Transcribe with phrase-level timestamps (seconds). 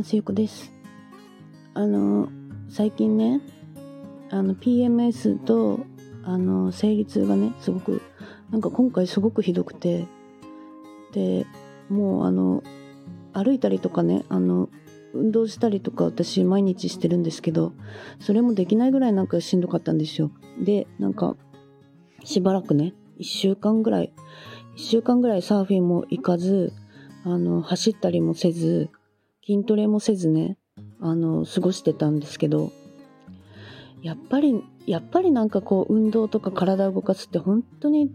[0.00, 0.72] ンスゆこです。
[1.74, 2.28] あの
[2.70, 3.40] 最近ね
[4.30, 5.80] あの PMS と
[6.24, 8.00] あの生理痛がねすごく
[8.50, 10.06] なんか今回すごくひどくて
[11.12, 11.46] で
[11.90, 12.62] もうあの
[13.32, 14.70] 歩いたりとかねあの
[15.12, 17.72] 運動したりとか私毎日してるんですけど
[18.20, 20.30] それもできないぐらいなんかしんどかったんですよ。
[20.58, 21.36] でなんか
[22.24, 24.12] しばらくね1週間ぐらい
[24.76, 26.72] 1週間ぐらいサーフィンも行かず
[27.24, 28.88] あの走ったりもせず
[29.44, 30.56] 筋トレもせずね
[31.00, 32.72] あの過ごしてたんですけど
[34.02, 38.10] やっぱりやっぱりなんかこう運動とか体を動かすって本当に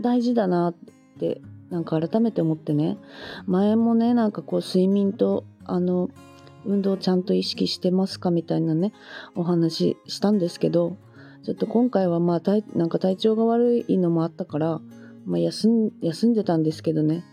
[0.00, 0.74] 大事だなっ
[1.18, 1.40] て
[1.70, 2.98] なんか改めて思ってね
[3.46, 6.10] 前もねなんかこう睡眠とあの
[6.64, 8.92] 運動ちゃんと意識してますかみたいなね
[9.34, 10.96] お話したんですけど
[11.44, 14.80] ちょっと今回はまあ体なんか体調が悪いのもあったから、
[15.24, 17.24] まあ、休ん休んでたんですけどね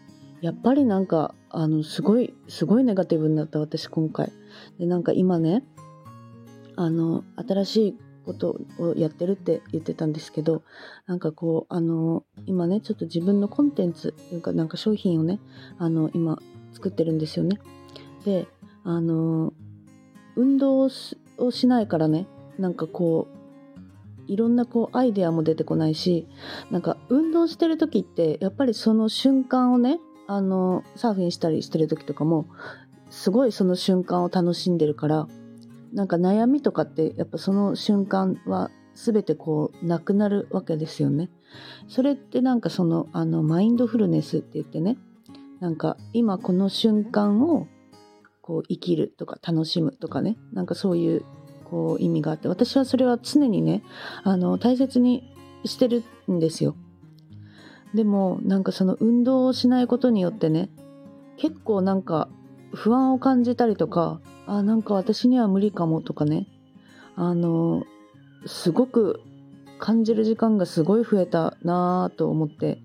[0.42, 4.32] やっぱりなんかあのすごいすごいネガティブになった私今回。
[4.80, 5.64] でなんか今ね
[6.76, 10.64] あの新しいことをやってるって言ってたんですけど
[11.08, 15.40] なんかこうあの今ねちょっと自分のコンテンツというかなんか商品をね
[15.78, 16.40] あの今
[16.74, 17.60] 作ってるんですよね。
[18.24, 18.48] で
[18.84, 19.54] あの
[20.36, 23.28] 運動をしないからねなんかこ
[24.28, 26.28] ういろんなこうアイデアも出てこないし
[26.70, 32.46] なんか運動してる時ってやっぱりその瞬間をねあのサーフィンしたりしてる時とかも
[33.10, 35.28] すごいその瞬間を楽しんでるから
[35.92, 41.32] なんか悩みとかってやっぱその瞬間は全てこうなくなるわけですよね。
[41.88, 44.98] それってなんかそのあのマインドフルネスって言ってね
[45.60, 47.66] なんか今この瞬間を
[48.44, 51.26] こう生きるとか楽しむとかねなんかそういう
[51.64, 53.82] こう意味があって私はそれは常にね
[54.24, 55.34] あの大切に
[55.66, 56.76] してるんですよ。
[57.94, 60.70] でもなんかその運動をしないことによってね
[61.38, 62.30] 結構なんか
[62.74, 66.48] 不安を感じたりとかあなんか私には無理かもとかね
[67.16, 67.84] あの
[68.46, 69.22] すごく
[69.80, 72.80] 感じる時間がすごい増えたなぁと思って。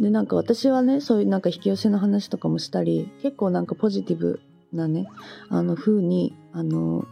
[0.00, 4.40] でなんか私はねそういうなんか引き寄せの話とかもしたり結構なんかポジティブ
[4.72, 5.06] なね
[5.48, 7.06] あの風にあの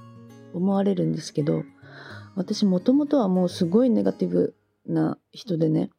[0.55, 1.63] 思われるんですけど
[2.35, 4.55] 私もともとはもうすごいネガティブ
[4.87, 5.91] な人でね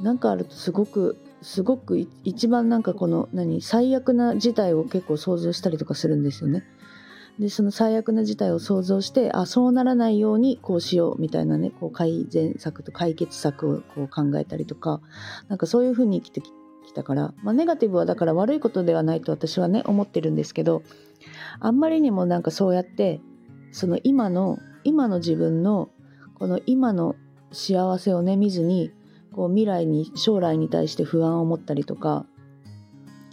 [0.00, 6.64] なんかあるとすごくすごく一番なんかこの何最悪な事態を結構想像したりとかするんですよね。
[7.38, 15.00] でその最悪な事態を想像してあそうならないようにこうしようみたいなねこう改善策と解決策をこう考えたりとか
[15.48, 20.84] なんかそういうふうに生きてきたから、まあ、ネガティブはだから悪いことではないと私はね思ってるんですけど
[21.58, 23.20] あんまりにもなんかそうやって
[23.72, 25.90] その今の今の自分の
[26.34, 27.16] この今の
[27.50, 28.92] 幸せをね見ずに
[29.34, 32.26] こう未来に将来に対して不安を持ったりとか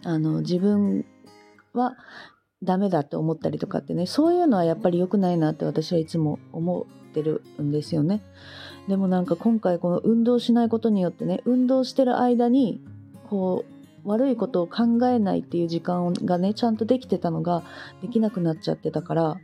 [0.04, 1.06] あの自分
[1.74, 1.96] は
[2.64, 8.22] ダメだと思ったりとかってねそういうのはやっぱり良くないなって私はいつも思ってるんですよね。
[8.88, 12.82] でもなんか今回この運動しないことによってね運動してる間に
[13.30, 13.64] こ
[14.04, 17.64] う悪いことを考えないっていう時間がねちゃんとできてたのが
[18.02, 19.38] できなくなっちゃってたから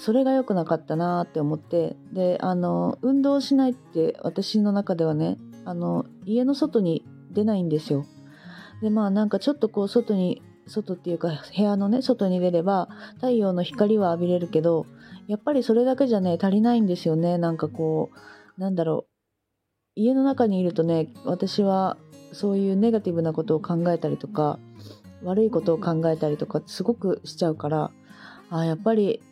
[0.00, 8.06] それが良くなかったなって思ってであの運動しないって私の中ではねあの家の外に出ないんですよ。
[8.80, 14.86] でまあなんかちょっとこう外に外っていうか部屋のね外に出れば太陽の光は浴びれるけど
[15.28, 18.10] やっぱりそれだけじゃね足りないんですよねなんかこ
[18.56, 19.10] うなんだろう
[19.96, 21.98] 家の中にいるとね私は
[22.32, 24.58] そういうネガティブなことを考えたりとか
[25.22, 27.90] 悪いことを考えたりとかすごくしちゃうから
[28.48, 29.22] あやっぱり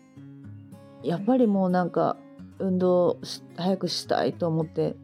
[1.03, 2.17] やっぱりもうなんか
[2.59, 3.19] 運動
[3.57, 4.97] 早くしたいと思って。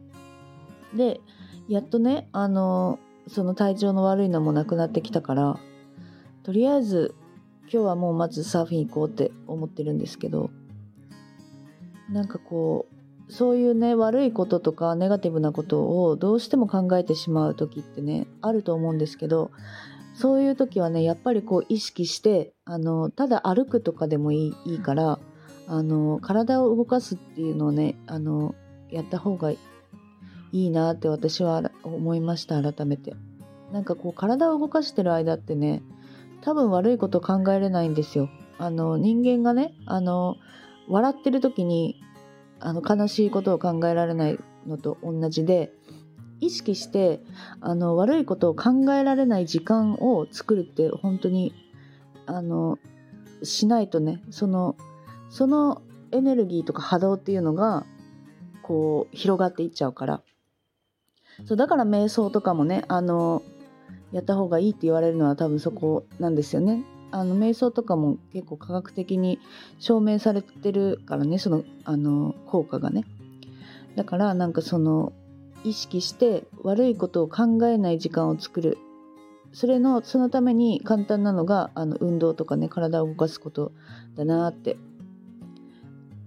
[0.95, 1.19] で
[1.67, 5.59] やっとねあのその体調の悪いのもなくなってきたから
[6.43, 7.15] とりあえず
[7.63, 10.51] 今日はもうまずサーフィン行こうって思ってるんですけど
[12.09, 12.87] なんかこ
[13.27, 19.51] うそういうね悪いこととかネガティブなことをどうしても考えてしまう時ってねあると思うんですけど
[20.13, 25.19] そういう時はねやっぱりこう意識してあのただ歩くとかでもいいいいから
[25.67, 28.55] あの体を動かすっていうのをねあの
[28.91, 29.57] やった方がい
[30.51, 33.15] いなって私は思いました改めて。
[33.71, 35.81] なんかこう体を動かしてる間ってね
[36.41, 38.29] 多分悪いこと考えれないんですよ。
[38.57, 40.37] あの人間がねあの
[40.87, 42.01] 笑ってる時に
[42.59, 45.73] あの悲しいことを考えられないのと同じで
[46.39, 47.21] 意識して
[47.59, 51.53] あの悪いことを考えられない時間を作るって本当に
[52.27, 52.79] あの
[53.43, 54.77] しないとねその
[55.29, 55.81] その
[56.11, 57.85] エネルギーとか波動っていうのが
[58.61, 60.21] こう広がっていっちゃうから
[61.45, 63.43] そうだから瞑想とかもねあの
[64.11, 66.83] やった方がいいって言われるのは多分そこなんですよね。
[67.11, 69.39] あの瞑想とかも結構科学的に
[69.79, 73.03] 証明されてるからねそのあの効果がね。
[73.95, 75.13] だからなんかその
[75.63, 78.77] 意識して悪いことを考えない時間を作る
[79.51, 83.71] それのそのために簡単なのがあの運動とかね体を動かすこと
[84.15, 84.77] だなって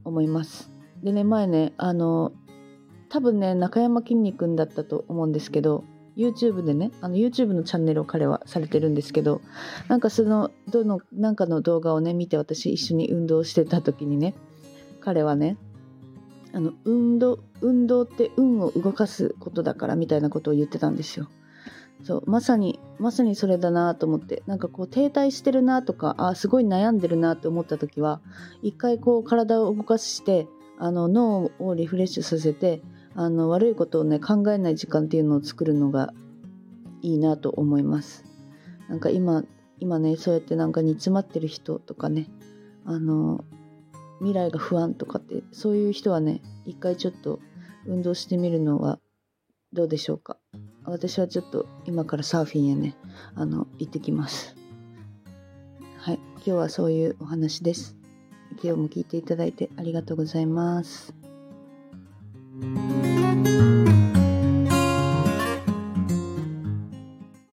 [0.08, 0.70] 思います。
[1.02, 2.32] でね前ねあの
[3.08, 5.84] 多分ね中山きんに君だったと思うんですけど
[6.16, 9.40] YouTube でねあの YouTube のチャンネルを彼はされてるんですけど
[9.87, 14.34] なんかそのどのなんかの動画をね見て私一緒に運動してた時にね
[15.00, 15.56] 彼はね
[16.52, 21.28] あの運動運動って運を動かすことだからみたいなことを言ってたんですよ。
[22.02, 28.20] そうまさにまさにそれだなと思ってなんかこう停滞してるなとかあすごい悩んでるなって思った時は
[28.62, 30.46] 一回こう体を動かして
[30.78, 32.82] あの脳をリフレッシュさせて
[33.14, 36.12] あの悪いことをね考えない時間っていうのを作るのが
[37.02, 38.24] いいなと思います。
[38.88, 39.44] なんか今
[39.80, 42.28] 今ねそうやってなんか煮詰まってる人とかね
[42.84, 43.44] あの
[44.18, 47.40] 未来が不安とかってそういう人はね一回ちょっと
[47.86, 48.98] 運動してみるのは
[49.72, 50.38] どうでしょうか？
[50.90, 52.96] 私はちょっと今からサーフィンへね
[53.35, 54.56] あの行ってきます
[55.99, 57.96] はい今日はそういうお話です
[58.62, 61.17] 今日も聞いていただいてありがとうございます。